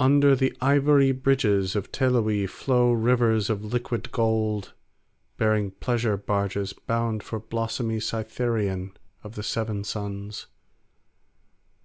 Under 0.00 0.34
the 0.34 0.56
ivory 0.60 1.12
bridges 1.12 1.76
of 1.76 1.92
Teloe 1.92 2.48
flow 2.48 2.90
rivers 2.90 3.48
of 3.48 3.64
liquid 3.64 4.10
gold 4.10 4.74
bearing 5.36 5.70
pleasure 5.70 6.16
barges 6.16 6.72
bound 6.72 7.22
for 7.22 7.38
blossomy 7.38 8.00
Cytharion 8.00 8.96
of 9.22 9.36
the 9.36 9.44
Seven 9.44 9.84
Suns. 9.84 10.48